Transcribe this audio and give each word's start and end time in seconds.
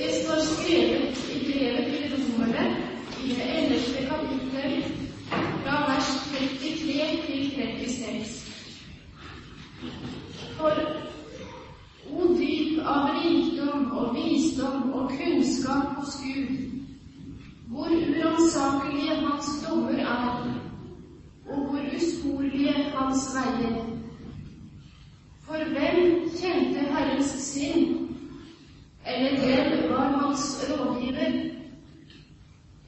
Det 0.00 0.14
står 0.24 0.40
skrevet 0.40 1.30
i 1.34 1.38
brevet 1.46 1.84
til 1.86 2.12
romerne 2.12 2.76
i 3.24 3.28
det 3.28 3.48
ellevte 3.56 4.06
kapittel, 4.10 4.84
fra 5.30 5.92
vers 5.92 6.08
33 6.32 6.76
til 7.26 7.50
36. 7.50 8.24
For 10.56 10.72
o 12.10 12.22
av 12.94 13.10
rikdom 13.18 13.92
og 13.92 14.16
visdom 14.16 14.92
og 14.92 15.12
kunnskap 15.18 15.94
hos 15.98 16.16
Gud, 16.24 16.56
hvor 17.68 17.92
uransakelige 17.92 19.14
hans 19.26 19.46
dommer 19.68 20.00
er, 20.00 20.60
og 21.46 21.58
hvor 21.66 21.82
usporlige 21.96 22.74
hans 22.96 23.28
veier. 23.36 23.84
For 25.44 25.58
hvem 25.74 26.30
kjente 26.40 26.80
Herrens 26.92 27.36
sinn? 27.52 28.00
Eller 29.06 29.40
var 29.40 29.49
hans 30.30 30.66
rådgiver? 30.70 31.50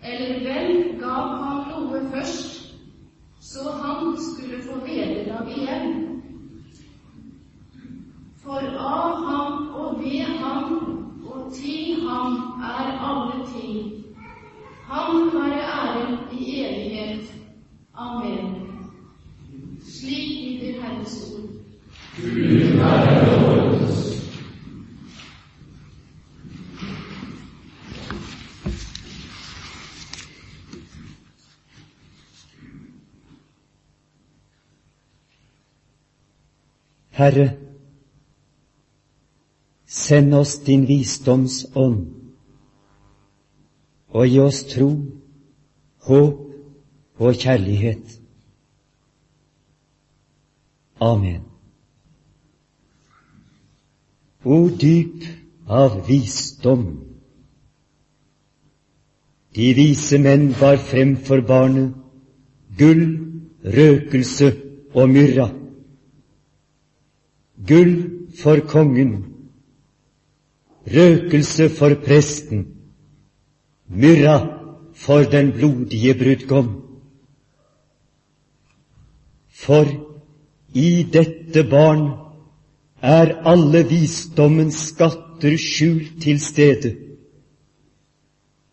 Eller 0.05 0.38
hvem 0.42 1.01
gav 1.01 1.28
han 1.42 1.59
noe 1.70 2.10
først, 2.10 2.74
så 3.41 3.70
han 3.82 4.16
skulle 4.27 4.62
få 4.62 4.78
vederlag 4.87 5.51
igjen? 5.56 6.09
For 8.42 8.62
av 8.78 9.24
ham 9.27 9.68
og 9.68 9.98
ved 10.05 10.24
ham 10.42 10.73
og 11.27 11.52
til 11.55 12.09
ham 12.09 12.32
er 12.62 12.87
alle 13.09 13.46
ting. 13.54 14.04
Ham 14.90 15.30
være 15.34 15.62
æren 15.62 16.18
i 16.32 16.65
evighet. 16.65 17.34
Amen. 17.95 18.54
Slik 19.82 20.60
lyder 20.60 20.82
Herrens 20.82 21.32
ord. 21.34 21.52
Herre, 37.23 37.48
send 39.87 40.34
oss 40.34 40.56
din 40.66 40.87
visdoms 40.88 41.66
ånd, 41.74 42.01
og 44.16 44.26
gi 44.26 44.40
oss 44.42 44.64
tro, 44.73 44.88
håp 46.09 47.23
og 47.23 47.38
kjærlighet. 47.45 48.18
Amen. 51.02 51.46
O 54.42 54.59
dyp 54.82 55.23
av 55.70 56.02
visdom! 56.10 56.84
De 59.54 59.73
vise 59.79 60.18
menn 60.18 60.51
bar 60.59 60.79
frem 60.90 61.14
for 61.26 61.46
barnet 61.46 61.95
gull, 62.79 63.04
røkelse 63.62 64.54
og 64.97 65.10
myrra. 65.12 65.53
Gull 67.66 67.94
for 68.34 68.60
kongen, 68.66 69.12
røkelse 70.87 71.69
for 71.69 71.94
presten, 72.06 72.66
myrra 73.88 74.37
for 74.94 75.22
den 75.34 75.53
blodige 75.53 76.15
brudgom. 76.15 76.71
For 79.62 79.87
i 80.75 81.06
dette 81.12 81.62
barn 81.71 82.03
er 83.03 83.37
alle 83.47 83.84
visdommens 83.91 84.81
skatter 84.88 85.54
skjult 85.59 86.19
til 86.22 86.41
stede, 86.41 86.97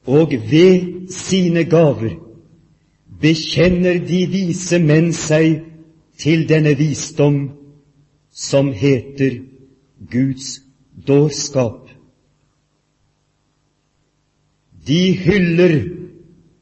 og 0.05 0.31
ved 0.31 1.11
sine 1.13 1.63
gaver 1.69 2.17
bekjenner 3.21 4.01
de 4.09 4.25
vise 4.33 4.79
menn 4.81 5.13
seg 5.13 5.61
til 6.17 6.47
denne 6.49 6.73
visdom 6.79 7.58
som 8.39 8.71
heter 8.73 9.41
Guds 10.11 10.61
dårskap. 11.05 11.89
De 14.85 15.11
hyller 15.11 15.75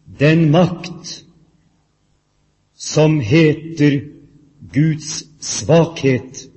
den 0.05 0.51
makt 0.51 1.23
som 2.73 3.19
heter 3.19 3.99
Guds 4.73 5.23
svakhet. 5.39 6.49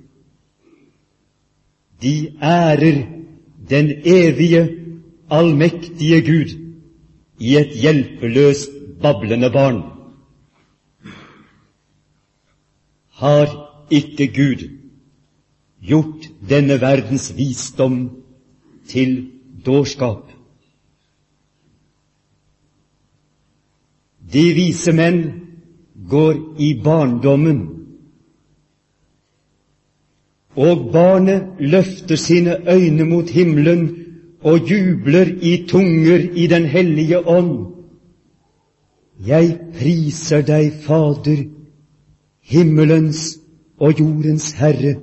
De 2.01 2.33
ærer 2.41 3.05
den 3.69 3.93
evige, 4.05 4.65
allmektige 5.29 6.21
Gud 6.25 6.57
i 7.37 7.55
et 7.61 7.77
hjelpeløst 7.77 8.73
bablende 9.01 9.53
barn. 9.53 9.83
Har 13.21 13.49
ikke 13.91 14.27
Gud 14.27 14.80
gjort 15.81 16.29
denne 16.49 16.77
verdens 16.81 17.31
visdom 17.37 18.09
til 18.87 19.31
dårskap? 19.65 20.29
De 24.33 24.43
vise 24.55 24.93
menn 24.95 25.21
går 26.09 26.37
i 26.59 26.73
barndommen, 26.83 27.61
og 30.55 30.91
barnet 30.93 31.59
løfter 31.59 32.15
sine 32.19 32.57
øyne 32.67 33.05
mot 33.07 33.29
himmelen 33.29 33.83
og 34.41 34.69
jubler 34.69 35.29
i 35.41 35.65
tunger 35.67 36.19
i 36.35 36.47
Den 36.47 36.65
hellige 36.65 37.27
ånd. 37.27 37.67
Jeg 39.27 39.59
priser 39.77 40.41
deg, 40.41 40.73
Fader, 40.81 41.45
himmelens 42.41 43.37
og 43.79 43.99
jordens 43.99 44.51
Herre, 44.57 44.95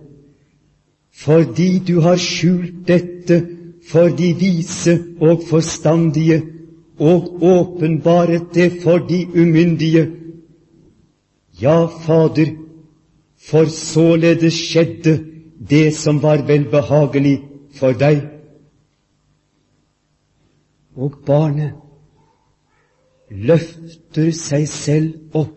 fordi 1.18 1.78
du 1.86 1.98
har 2.00 2.16
skjult 2.20 2.86
dette 2.86 3.40
for 3.90 4.12
de 4.14 4.32
vise 4.38 4.94
og 5.20 5.42
forstandige, 5.48 6.42
og 6.98 7.42
åpenbaret 7.42 8.54
det 8.54 8.82
for 8.82 8.98
de 8.98 9.26
umyndige. 9.34 10.10
Ja, 11.62 11.86
Fader, 11.86 12.54
for 13.38 13.64
således 13.64 14.54
skjedde 14.54 15.24
det 15.70 15.94
som 15.94 16.22
var 16.22 16.42
velbehagelig 16.46 17.38
for 17.74 17.94
deg. 17.98 18.22
Og 20.98 21.14
barnet 21.26 21.72
løfter 23.30 24.30
seg 24.34 24.68
selv 24.68 25.38
opp 25.38 25.54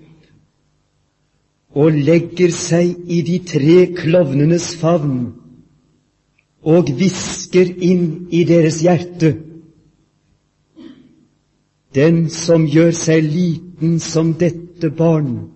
og 1.71 1.91
legger 1.95 2.51
seg 2.53 3.09
i 3.09 3.21
de 3.25 3.37
tre 3.47 3.77
klovnenes 3.97 4.73
favn 4.77 5.40
og 6.63 6.91
hvisker 6.93 7.71
inn 7.81 8.27
i 8.29 8.43
deres 8.45 8.81
hjerte. 8.85 9.33
Den 11.95 12.29
som 12.31 12.67
gjør 12.69 12.93
seg 12.95 13.25
liten 13.25 13.97
som 13.99 14.33
dette 14.39 14.91
barn, 14.95 15.49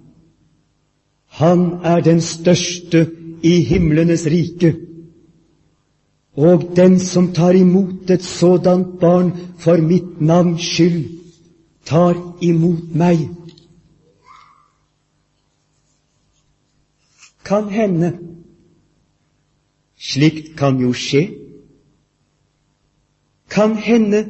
han 1.40 1.80
er 1.84 2.02
den 2.04 2.22
største 2.24 3.06
i 3.44 3.60
himlenes 3.68 4.26
rike. 4.32 4.74
Og 6.36 6.72
den 6.76 7.00
som 7.00 7.32
tar 7.34 7.56
imot 7.56 8.10
et 8.12 8.24
sådant 8.24 9.00
barn 9.00 9.32
for 9.60 9.80
mitt 9.80 10.22
navns 10.22 10.64
skyld, 10.64 11.04
tar 11.86 12.16
imot 12.42 12.96
meg. 12.96 13.30
Kan 17.46 17.70
hende. 17.70 18.35
Slikt 20.06 20.56
kan 20.60 20.80
jo 20.80 20.94
skje. 20.94 21.24
Kan 23.50 23.76
hende 23.76 24.26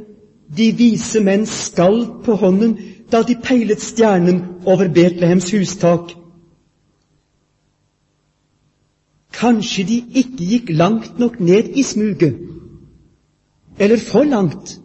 de 0.58 0.70
vise 0.78 1.20
menn 1.26 1.46
skalv 1.50 2.22
på 2.26 2.36
hånden 2.40 2.78
da 3.12 3.24
de 3.24 3.36
peilet 3.44 3.82
stjernen 3.82 4.42
over 4.66 4.88
Betlehems 4.94 5.52
hustak. 5.54 6.14
Kanskje 9.36 9.84
de 9.90 9.98
ikke 10.22 10.48
gikk 10.52 10.72
langt 10.80 11.20
nok 11.20 11.40
ned 11.40 11.76
i 11.76 11.84
smuget, 11.84 12.38
eller 13.80 14.00
for 14.00 14.24
langt 14.24 14.78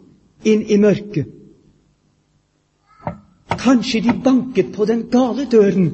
inn 0.43 0.65
i 0.67 0.77
mørket. 0.77 1.29
Kanskje 3.61 4.01
de 4.07 4.17
banket 4.23 4.73
på 4.75 4.85
den 4.85 5.05
gale 5.13 5.45
døren. 5.51 5.91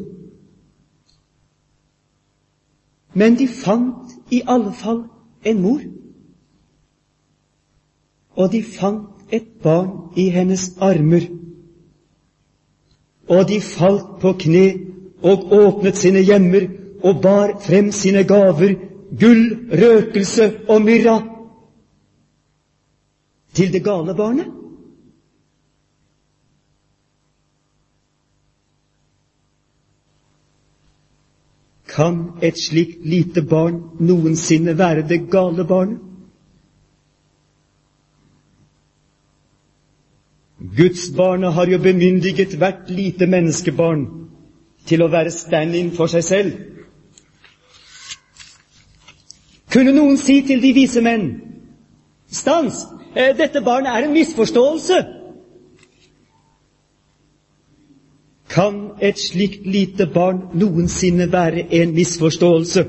Men 3.13 3.35
de 3.37 3.47
fant 3.47 4.06
i 4.31 4.41
alle 4.47 4.73
fall 4.73 5.03
en 5.43 5.61
mor. 5.61 5.81
Og 8.37 8.51
de 8.51 8.63
fant 8.63 9.07
et 9.31 9.47
barn 9.63 10.11
i 10.15 10.29
hennes 10.29 10.69
armer. 10.81 11.29
Og 13.27 13.47
de 13.49 13.61
falt 13.61 14.19
på 14.21 14.33
kne 14.39 14.67
og 15.23 15.51
åpnet 15.51 15.97
sine 15.97 16.21
hjemmer 16.23 16.67
og 17.03 17.21
bar 17.21 17.57
frem 17.63 17.91
sine 17.91 18.23
gaver, 18.23 18.77
gull, 19.19 19.43
røkelse 19.71 20.53
og 20.67 20.81
myrra. 20.81 21.17
til 23.53 23.73
det 23.73 23.83
gale 23.83 24.13
barnet? 24.15 24.56
Kan 31.97 32.17
et 32.45 32.57
slikt 32.61 33.05
lite 33.09 33.41
barn 33.41 33.79
noensinne 34.05 34.75
være 34.77 35.01
det 35.09 35.23
gale 35.33 35.65
barnet? 35.65 36.03
Gudsbarnet 40.77 41.53
har 41.53 41.65
jo 41.71 41.77
bemyndiget 41.81 42.53
hvert 42.57 42.89
lite 42.89 43.25
menneskebarn 43.29 44.05
til 44.89 45.01
å 45.05 45.09
være 45.13 45.33
stand-in 45.33 45.89
for 45.97 46.09
seg 46.13 46.23
selv. 46.25 46.53
Kunne 49.73 49.93
noen 49.97 50.17
si 50.21 50.39
til 50.47 50.61
de 50.63 50.73
vise 50.77 51.01
menn 51.05 51.27
Stans! 52.31 52.83
Eh, 53.15 53.33
dette 53.37 53.61
barnet 53.65 53.89
er 53.95 54.05
en 54.05 54.13
misforståelse! 54.13 54.97
Kan 58.49 58.91
et 59.01 59.19
slikt 59.19 59.65
lite 59.67 60.07
barn 60.13 60.39
noensinne 60.53 61.31
være 61.31 61.67
en 61.73 61.93
misforståelse? 61.95 62.85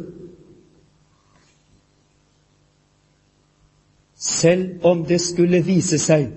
Selv 4.18 4.84
om 4.86 5.04
det 5.04 5.20
skulle 5.20 5.62
vise 5.66 5.98
seg 5.98 6.30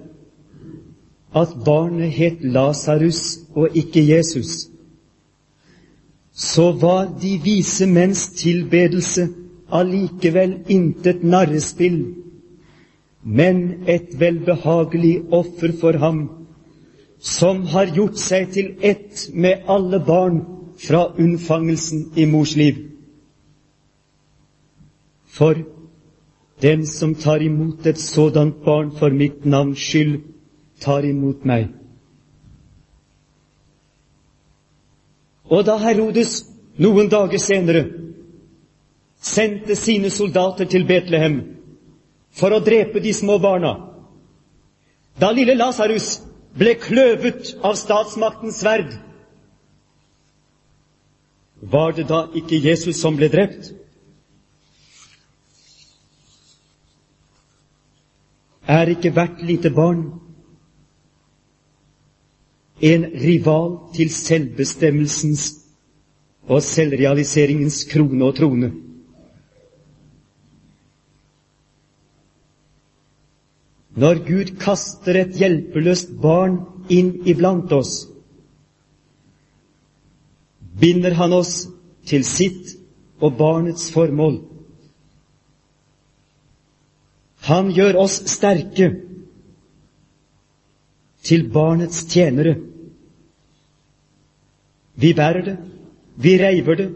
at 1.35 1.53
barnet 1.65 2.11
het 2.11 2.41
Lasarus 2.43 3.39
og 3.55 3.77
ikke 3.77 4.03
Jesus, 4.07 4.67
så 6.33 6.71
var 6.71 7.07
de 7.21 7.37
vise 7.43 7.87
menns 7.87 8.27
tilbedelse 8.35 9.27
allikevel 9.71 10.57
intet 10.69 11.23
narrespill, 11.23 12.01
men 13.23 13.87
et 13.87 14.19
velbehagelig 14.19 15.21
offer 15.31 15.73
for 15.79 15.97
ham 15.97 16.21
som 17.21 17.65
har 17.67 17.85
gjort 17.85 18.17
seg 18.17 18.49
til 18.53 18.71
ett 18.81 19.27
med 19.33 19.67
alle 19.69 19.99
barn 20.01 20.39
fra 20.81 21.03
unnfangelsen 21.17 22.07
i 22.17 22.25
mors 22.25 22.55
liv. 22.57 22.79
For 25.29 25.61
den 26.61 26.87
som 26.87 27.13
tar 27.15 27.41
imot 27.45 27.85
et 27.85 27.99
sådant 28.01 28.63
barn 28.65 28.91
for 28.97 29.13
mitt 29.13 29.45
navns 29.45 29.79
skyld, 29.79 30.21
tar 30.81 31.05
imot 31.05 31.45
meg. 31.45 31.69
Og 35.45 35.65
da 35.65 35.77
Herodes 35.77 36.39
noen 36.81 37.09
dager 37.11 37.41
senere 37.41 37.85
sendte 39.21 39.75
sine 39.77 40.09
soldater 40.09 40.65
til 40.65 40.87
Betlehem 40.89 41.41
for 42.33 42.53
å 42.55 42.63
drepe 42.65 43.01
de 43.03 43.13
små 43.13 43.37
barna, 43.43 43.75
da 45.19 45.29
lille 45.35 45.53
Lasarus 45.53 46.21
ble 46.57 46.73
kløvet 46.79 47.53
av 47.63 47.77
statsmaktens 47.79 48.59
sverd. 48.61 48.91
Var 51.61 51.93
det 51.95 52.07
da 52.09 52.25
ikke 52.35 52.59
Jesus 52.59 52.99
som 53.01 53.17
ble 53.19 53.29
drept? 53.31 53.71
Er 58.67 58.89
ikke 58.93 59.11
hvert 59.13 59.41
lite 59.43 59.69
barn 59.75 60.05
en 62.81 63.03
rival 63.13 63.75
til 63.93 64.09
selvbestemmelsens 64.09 65.49
og 66.49 66.63
selvrealiseringens 66.65 67.83
krone 67.91 68.25
og 68.25 68.35
trone? 68.39 68.71
Når 73.95 74.21
Gud 74.27 74.53
kaster 74.59 75.17
et 75.19 75.35
hjelpeløst 75.35 76.13
barn 76.21 76.61
inn 76.91 77.11
iblant 77.27 77.71
oss, 77.75 78.05
binder 80.79 81.17
han 81.19 81.35
oss 81.35 81.67
til 82.07 82.23
sitt 82.25 82.77
og 83.21 83.35
barnets 83.37 83.89
formål. 83.93 84.39
Han 87.51 87.71
gjør 87.75 87.99
oss 88.05 88.21
sterke 88.31 88.91
til 91.25 91.47
barnets 91.53 92.05
tjenere. 92.09 92.55
Vi 94.95 95.13
bærer 95.17 95.45
det, 95.45 95.57
vi 96.15 96.37
reiver 96.39 96.79
det, 96.79 96.89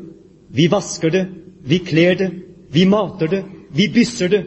vi 0.50 0.68
vasker 0.71 1.12
det, 1.12 1.25
vi 1.65 1.80
kler 1.83 2.15
det, 2.15 2.31
vi 2.71 2.86
mater 2.86 3.27
det, 3.27 3.44
vi 3.75 3.89
bysser 3.92 4.31
det, 4.31 4.44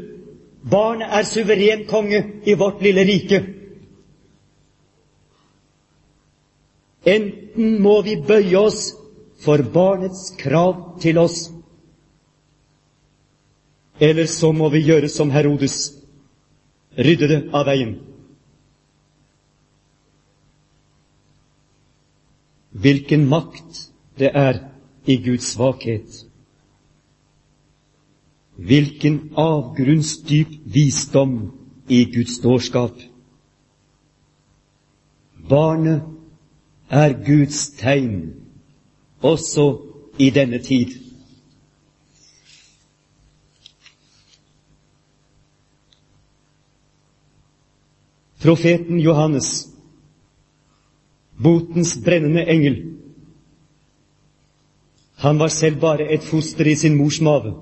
Barnet 0.62 1.08
er 1.14 1.22
suveren 1.22 1.86
konge 1.88 2.24
i 2.46 2.54
vårt 2.54 2.82
lille 2.82 3.04
rike. 3.06 3.42
Enten 7.06 7.78
må 7.82 8.00
vi 8.02 8.16
bøye 8.28 8.58
oss 8.58 8.90
for 9.38 9.62
barnets 9.72 10.32
krav 10.38 10.98
til 11.00 11.18
oss, 11.18 11.48
eller 14.00 14.26
så 14.26 14.52
må 14.52 14.68
vi 14.74 14.82
gjøre 14.86 15.08
som 15.08 15.30
Herodes, 15.30 15.94
rydde 16.98 17.28
det 17.30 17.40
av 17.54 17.66
veien. 17.70 17.96
Hvilken 22.78 23.24
makt 23.30 23.88
det 24.18 24.30
er 24.34 24.60
i 25.06 25.16
Guds 25.22 25.54
svakhet. 25.54 26.27
Hvilken 28.58 29.30
avgrunnsdyp 29.38 30.48
visdom 30.64 31.52
i 31.88 32.04
Guds 32.04 32.40
dårskap! 32.42 32.98
Barnet 35.48 36.02
er 36.90 37.14
Guds 37.26 37.70
tegn, 37.78 38.34
også 39.22 39.66
i 40.18 40.30
denne 40.30 40.58
tid. 40.58 40.98
Profeten 48.42 48.98
Johannes, 49.00 49.68
botens 51.42 51.94
brennende 52.04 52.42
engel, 52.50 52.82
han 55.16 55.38
var 55.38 55.48
selv 55.48 55.80
bare 55.80 56.10
et 56.14 56.22
foster 56.22 56.66
i 56.66 56.74
sin 56.74 56.98
mors 56.98 57.20
mage 57.20 57.54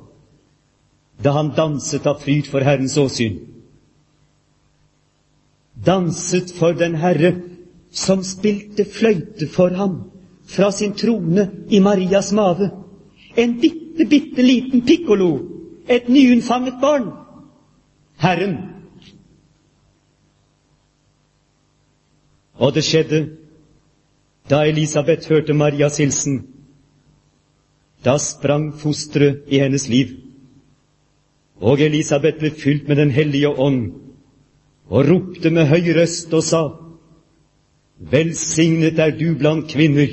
da 1.22 1.32
han 1.32 1.52
danset 1.56 2.06
av 2.06 2.20
fryd 2.20 2.46
for 2.50 2.60
Herrens 2.60 2.96
åsyn. 3.00 3.38
Danset 5.84 6.52
for 6.58 6.76
den 6.76 6.94
Herre 6.94 7.34
som 7.91 8.24
spilte 8.24 8.84
fløyte 8.84 9.48
for 9.48 9.70
ham 9.76 10.02
fra 10.46 10.70
sin 10.72 10.93
trone 10.93 11.50
i 11.69 11.81
Marias 11.81 12.32
mave. 12.32 12.70
En 13.36 13.56
bitte, 13.60 14.05
bitte 14.05 14.43
liten 14.43 14.84
pikkolo, 14.86 15.31
et 15.88 16.08
nyunnfanget 16.08 16.81
barn. 16.81 17.10
Herren. 18.17 18.56
Og 22.56 22.74
det 22.74 22.84
skjedde 22.84 23.26
da 24.50 24.62
Elisabeth 24.64 25.29
hørte 25.29 25.52
Marias 25.52 25.98
hilsen. 25.98 26.46
Da 28.05 28.19
sprang 28.19 28.70
fosteret 28.79 29.44
i 29.48 29.58
hennes 29.58 29.88
liv. 29.88 30.25
Og 31.60 31.81
Elisabeth 31.81 32.39
ble 32.39 32.51
fylt 32.51 32.89
med 32.89 32.96
Den 32.96 33.10
hellige 33.10 33.48
ånd 33.48 33.93
og 34.89 35.08
ropte 35.08 35.51
med 35.51 35.67
høy 35.67 35.94
røst 35.96 36.34
og 36.34 36.43
sa:" 36.44 36.65
Velsignet 37.98 38.98
er 38.98 39.10
du 39.17 39.34
blant 39.39 39.70
kvinner, 39.70 40.10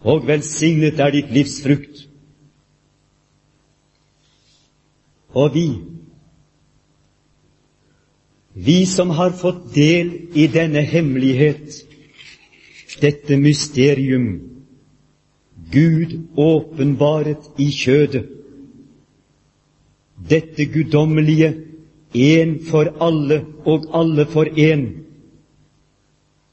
og 0.00 0.26
velsignet 0.26 1.00
er 1.00 1.10
ditt 1.10 1.32
livs 1.34 1.56
frukt. 1.62 2.06
Og 5.34 5.54
vi, 5.54 5.66
vi 8.54 8.86
som 8.86 9.10
har 9.10 9.34
fått 9.34 9.74
del 9.74 10.12
i 10.34 10.46
denne 10.46 10.82
hemmelighet, 10.82 11.82
dette 13.02 13.36
mysterium, 13.36 14.40
Gud 15.72 16.16
åpenbaret 16.36 17.50
i 17.58 17.70
kjødet, 17.74 18.39
dette 20.28 20.64
guddommelige, 20.64 21.54
én 22.14 22.58
for 22.70 22.90
alle 23.00 23.44
og 23.64 23.86
alle 23.94 24.26
for 24.26 24.44
én. 24.44 24.86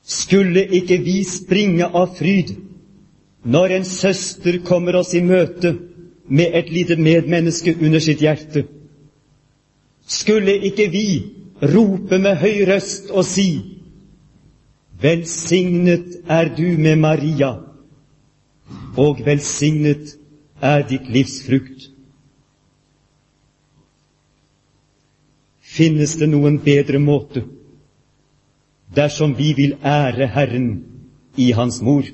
Skulle 0.03 0.67
ikke 0.71 0.97
vi 1.03 1.24
springe 1.24 1.86
av 1.86 2.13
fryd 2.15 2.53
når 3.43 3.74
en 3.77 3.86
søster 3.86 4.59
kommer 4.63 4.95
oss 4.95 5.13
i 5.13 5.21
møte 5.21 5.74
med 6.27 6.53
et 6.53 6.69
lite 6.71 6.95
medmenneske 6.95 7.75
under 7.81 8.00
sitt 8.00 8.21
hjerte? 8.21 8.63
Skulle 10.07 10.55
ikke 10.69 10.88
vi 10.91 11.07
rope 11.62 12.19
med 12.19 12.38
høy 12.39 12.63
røst 12.69 13.12
og 13.12 13.25
si:" 13.25 13.50
Velsignet 15.01 16.24
er 16.27 16.55
du 16.57 16.77
med 16.77 16.95
Maria, 16.95 17.51
og 18.97 19.19
velsignet 19.25 20.15
er 20.62 20.81
ditt 20.89 21.09
livs 21.13 21.43
frukt. 21.45 21.91
Finnes 25.77 26.17
det 26.19 26.29
noen 26.31 26.60
bedre 26.63 27.00
måte 27.00 27.46
dersom 28.96 29.36
vi 29.38 29.53
vil 29.53 29.75
ære 29.84 30.27
Herren 30.31 30.69
i 31.38 31.51
Hans 31.51 31.81
mor. 31.81 32.07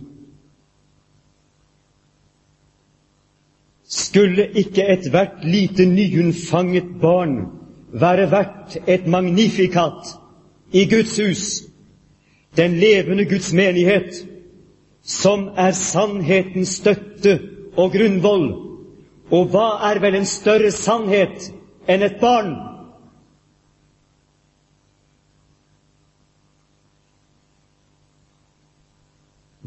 Skulle 3.88 4.48
ikke 4.58 4.88
ethvert 4.90 5.44
lite 5.46 5.86
nyunnfanget 5.86 6.96
barn 7.02 7.38
være 7.94 8.32
verdt 8.32 8.78
et 8.88 9.08
magnifikat 9.08 10.16
i 10.74 10.86
Guds 10.90 11.18
hus, 11.22 11.64
den 12.58 12.80
levende 12.82 13.26
Guds 13.30 13.54
menighet, 13.54 14.26
som 15.04 15.50
er 15.58 15.72
sannhetens 15.72 16.80
støtte 16.82 17.40
og 17.78 17.92
grunnvoll. 17.94 18.48
Og 19.32 19.50
hva 19.54 19.68
er 19.92 20.00
vel 20.02 20.18
en 20.18 20.30
større 20.30 20.72
sannhet 20.72 21.52
enn 21.90 22.06
et 22.06 22.18
barn? 22.22 22.73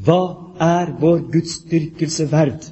Hva 0.07 0.23
er 0.63 0.93
vår 1.01 1.27
gudsdyrkelse 1.33 2.29
verd? 2.31 2.71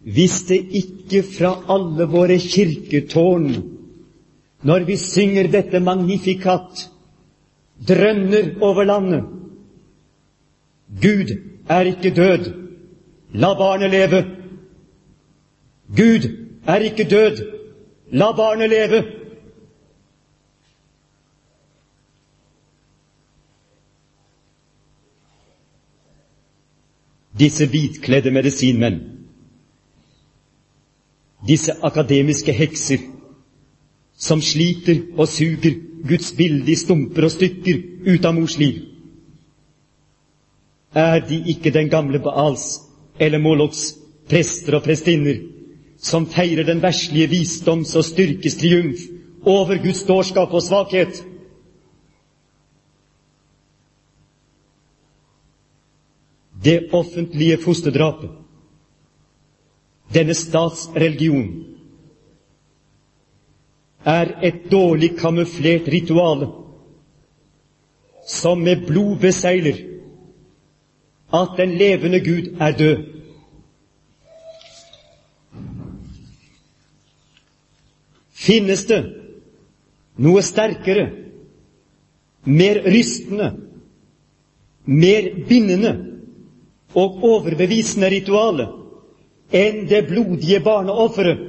Hvis 0.00 0.42
det 0.48 0.60
ikke 0.80 1.22
fra 1.24 1.54
alle 1.72 2.06
våre 2.08 2.38
kirketårn, 2.40 3.50
når 4.62 4.86
vi 4.88 4.96
synger 5.00 5.48
dette 5.52 5.80
magnifikat, 5.80 6.88
drønner 7.88 8.56
over 8.60 8.84
landet 8.84 9.28
Gud 11.00 11.30
er 11.68 11.80
ikke 11.86 12.10
død, 12.10 12.50
la 13.32 13.54
barnet 13.54 13.90
leve. 13.90 14.24
Gud 15.96 16.26
er 16.66 16.76
ikke 16.76 17.04
død, 17.04 17.44
la 18.10 18.32
barnet 18.32 18.70
leve. 18.70 19.04
Disse 27.40 27.66
hvitkledde 27.66 28.30
medisinmenn, 28.30 28.98
disse 31.48 31.72
akademiske 31.82 32.52
hekser, 32.52 33.00
som 34.20 34.42
sliter 34.44 35.00
og 35.16 35.28
suger 35.28 35.78
Guds 36.08 36.34
bilde 36.36 36.72
i 36.72 36.76
stumper 36.76 37.24
og 37.24 37.32
stykker 37.32 37.80
ut 38.12 38.26
av 38.28 38.36
mors 38.36 38.58
liv. 38.60 38.82
Er 40.92 41.22
de 41.24 41.38
ikke 41.54 41.72
den 41.72 41.88
gamle 41.88 42.20
Baals 42.20 42.66
eller 43.20 43.40
Moloks 43.40 43.94
prester 44.28 44.76
og 44.76 44.84
prestinner 44.84 45.40
som 46.00 46.26
feirer 46.26 46.66
den 46.68 46.80
verslige 46.82 47.30
visdoms 47.30 47.94
og 47.96 48.04
styrkes 48.04 48.56
triumf 48.60 49.06
over 49.44 49.80
Guds 49.82 50.02
dårskap 50.08 50.52
og 50.52 50.64
svakhet? 50.64 51.22
Det 56.64 56.92
offentlige 56.92 57.56
fosterdrapet, 57.56 58.30
denne 60.14 60.34
statsreligion, 60.34 61.46
er 64.04 64.32
et 64.42 64.66
dårlig 64.72 65.14
kamuflert 65.18 65.88
ritual 65.92 66.46
som 68.28 68.60
med 68.64 68.86
blod 68.86 69.16
beseiler 69.20 69.78
at 71.32 71.56
den 71.56 71.72
levende 71.78 72.20
Gud 72.24 72.60
er 72.60 72.76
død. 72.76 73.02
Finnes 78.32 78.84
det 78.88 79.00
noe 80.20 80.42
sterkere, 80.42 81.10
mer 82.44 82.80
rystende, 82.84 83.52
mer 84.84 85.28
bindende 85.48 86.09
og 86.98 87.22
overbevisende 87.24 88.10
ritual 88.10 88.64
enn 89.54 89.84
det 89.90 90.04
blodige 90.08 90.60
barneofferet 90.64 91.46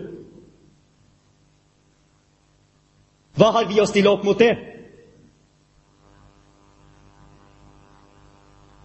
Hva 3.37 3.47
har 3.55 3.65
vi 3.69 3.79
å 3.81 3.87
stille 3.89 4.11
opp 4.11 4.25
mot 4.27 4.37
det? 4.37 4.51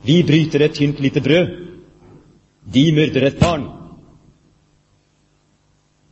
Vi 0.07 0.21
bryter 0.25 0.63
et 0.65 0.77
tynt 0.79 1.01
lite 1.03 1.21
brød. 1.21 1.51
De 2.73 2.85
myrder 2.95 3.27
et 3.27 3.41
barn. 3.41 3.67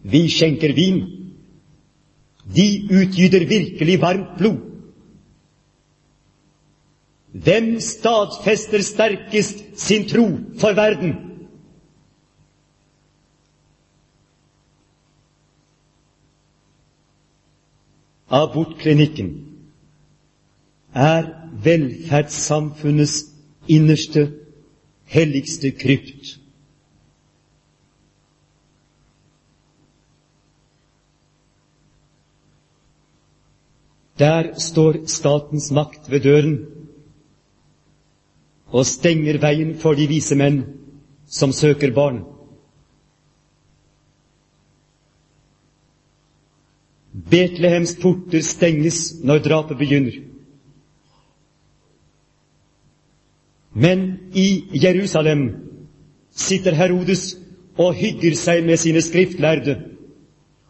Vi 0.03 0.27
skjenker 0.29 0.75
vin. 0.77 1.01
De 2.45 2.67
utgyter 2.91 3.47
virkelig 3.49 4.01
varmt 4.03 4.37
blod. 4.39 4.74
Hvem 7.35 7.81
stadfester 7.81 8.79
sterkest 8.83 9.65
sin 9.81 10.05
tro 10.09 10.27
for 10.61 10.77
verden? 10.77 11.15
Abortklinikken 18.31 19.33
er 20.95 21.27
velferdssamfunnets 21.65 23.25
innerste, 23.69 24.31
helligste 25.05 25.71
krypt. 25.71 26.39
Der 34.19 34.55
står 34.59 35.07
statens 35.07 35.71
makt 35.71 36.11
ved 36.11 36.21
døren 36.21 36.74
og 38.75 38.87
stenger 38.91 39.39
veien 39.43 39.75
for 39.79 39.95
de 39.95 40.09
vise 40.11 40.35
menn 40.39 40.65
som 41.31 41.53
søker 41.55 41.95
barn. 41.95 42.25
Betlehems 47.31 47.95
porter 48.03 48.43
stenges 48.43 49.21
når 49.23 49.45
drapet 49.45 49.79
begynner. 49.79 50.17
Men 53.75 54.05
i 54.35 54.67
Jerusalem 54.83 55.47
sitter 56.31 56.75
Herodes 56.75 57.37
og 57.79 57.95
hygger 57.99 58.35
seg 58.39 58.67
med 58.67 58.79
sine 58.83 59.03
skriftlærde 59.03 59.79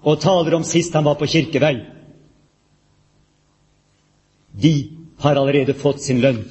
og 0.04 0.20
taler 0.20 0.56
om 0.56 0.64
sist 0.64 0.92
han 0.96 1.04
var 1.04 1.16
på 1.20 1.28
kirkevei. 1.28 1.78
De 4.62 4.74
har 5.24 5.40
allerede 5.40 5.74
fått 5.74 6.04
sin 6.04 6.20
lønn. 6.20 6.44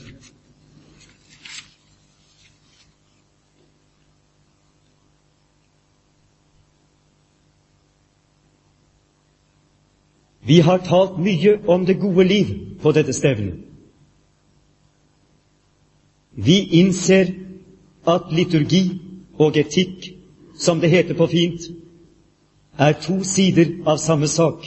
Vi 10.45 10.59
har 10.59 10.77
talt 10.77 11.19
mye 11.23 11.59
om 11.67 11.85
det 11.85 11.99
gode 12.01 12.23
liv 12.27 12.49
på 12.81 12.91
dette 12.91 13.13
stevnet. 13.13 13.59
Vi 16.35 16.57
innser 16.79 17.31
at 18.07 18.31
liturgi 18.31 18.99
og 19.39 19.57
etikk, 19.57 20.09
som 20.59 20.81
det 20.81 20.89
heter 20.89 21.15
på 21.17 21.27
fint, 21.27 21.61
er 22.77 22.97
to 23.01 23.21
sider 23.23 23.69
av 23.85 23.97
samme 23.97 24.27
sak. 24.27 24.65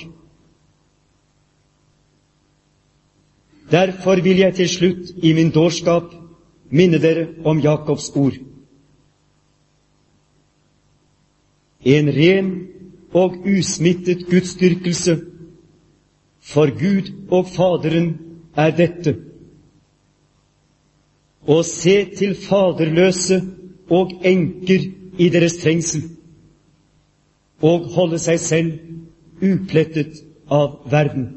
Derfor 3.71 4.23
vil 4.23 4.39
jeg 4.39 4.55
til 4.55 4.69
slutt 4.69 5.11
i 5.23 5.33
min 5.35 5.51
dårskap 5.51 6.15
minne 6.71 6.99
dere 7.03 7.27
om 7.45 7.61
Jakobs 7.61 8.11
ord. 8.15 8.39
En 11.85 12.11
ren 12.15 12.53
og 13.15 13.43
usmittet 13.47 14.27
gudsdyrkelse 14.31 15.17
for 16.47 16.71
Gud 16.79 17.11
og 17.31 17.49
Faderen 17.51 18.13
er 18.57 18.75
dette 18.79 19.17
å 21.47 21.61
se 21.67 21.97
til 22.19 22.35
faderløse 22.39 23.39
og 23.95 24.13
enker 24.27 24.87
i 25.23 25.29
deres 25.33 25.59
trengsel, 25.63 26.03
og 27.63 27.91
holde 27.95 28.19
seg 28.21 28.41
selv 28.43 29.43
uplettet 29.47 30.19
av 30.53 30.81
verden. 30.91 31.29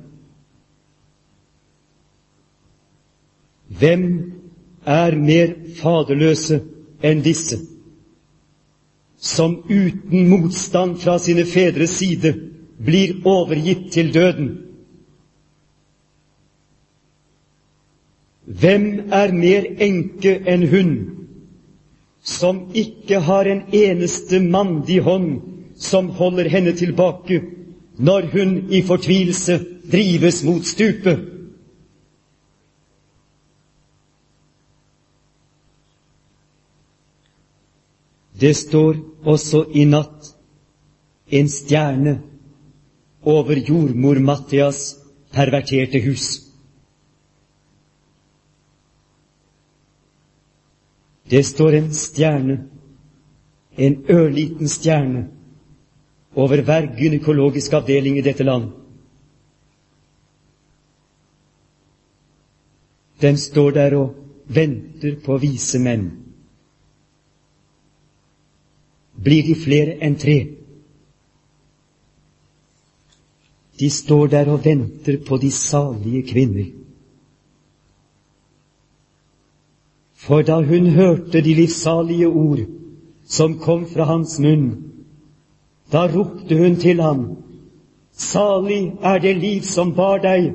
Hvem 3.80 4.06
er 4.90 5.18
mer 5.18 5.54
faderløse 5.78 6.62
enn 7.06 7.22
disse, 7.26 7.60
som 9.20 9.60
uten 9.70 10.30
motstand 10.32 10.98
fra 11.04 11.18
sine 11.22 11.46
fedres 11.46 11.98
side 12.00 12.34
blir 12.82 13.20
overgitt 13.28 13.92
til 13.94 14.14
døden? 14.16 14.50
Hvem 18.50 19.12
er 19.14 19.32
mer 19.34 19.66
enke 19.86 20.32
enn 20.50 20.66
hun, 20.72 20.94
som 22.26 22.64
ikke 22.74 23.20
har 23.22 23.46
en 23.46 23.62
eneste 23.74 24.40
mandig 24.42 25.04
hånd 25.06 25.30
som 25.78 26.10
holder 26.18 26.50
henne 26.50 26.74
tilbake 26.76 27.42
når 28.00 28.26
hun 28.34 28.56
i 28.74 28.82
fortvilelse 28.82 29.60
drives 29.92 30.42
mot 30.44 30.66
stupet. 30.66 31.20
Det 38.40 38.56
står 38.56 38.96
også 39.28 39.66
i 39.76 39.86
natt 39.86 40.34
en 41.30 41.50
stjerne 41.52 42.20
over 43.28 43.60
jordmor 43.68 44.20
Mattias 44.24 44.96
perverterte 45.36 46.00
hus. 46.02 46.49
Det 51.30 51.44
står 51.44 51.74
en 51.78 51.94
stjerne, 51.94 52.58
en 53.78 54.06
ørliten 54.10 54.68
stjerne, 54.68 55.28
over 56.36 56.62
hver 56.62 56.88
gynekologisk 56.98 57.74
avdeling 57.74 58.18
i 58.18 58.26
dette 58.26 58.44
land. 58.44 58.72
Den 63.22 63.38
står 63.38 63.72
der 63.72 63.96
og 63.98 64.16
venter 64.48 65.20
på 65.26 65.38
vise 65.38 65.80
menn. 65.80 66.10
Blir 69.20 69.44
de 69.44 69.56
flere 69.60 69.98
enn 70.06 70.16
tre? 70.16 70.38
De 73.80 73.90
står 73.92 74.28
der 74.32 74.52
og 74.54 74.64
venter 74.66 75.20
på 75.28 75.38
de 75.38 75.52
salige 75.52 76.24
kvinner. 76.32 76.79
For 80.20 80.44
da 80.44 80.60
hun 80.62 80.88
hørte 80.96 81.42
de 81.42 81.54
livssalige 81.54 82.28
ord 82.28 82.60
som 83.26 83.60
kom 83.60 83.86
fra 83.88 84.04
hans 84.10 84.40
munn, 84.40 84.66
da 85.92 86.08
ropte 86.12 86.58
hun 86.58 86.76
til 86.76 87.02
ham, 87.02 87.22
Salig 88.20 88.98
er 89.02 89.22
det 89.24 89.38
liv 89.40 89.62
som 89.64 89.94
bar 89.96 90.20
deg, 90.20 90.50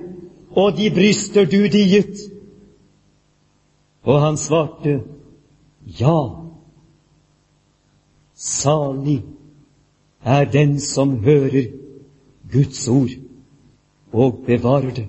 og 0.52 0.76
de 0.76 0.90
bryster 0.92 1.46
du 1.48 1.64
diet. 1.72 2.18
Og 4.04 4.20
han 4.20 4.36
svarte, 4.36 4.98
Ja, 6.00 6.18
salig 8.34 9.22
er 10.20 10.44
den 10.44 10.76
som 10.80 11.16
hører 11.24 11.72
Guds 12.52 12.88
ord 12.88 13.16
og 14.12 14.44
bevarer 14.46 14.90
det. 14.90 15.08